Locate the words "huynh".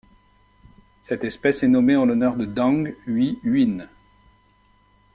3.43-3.87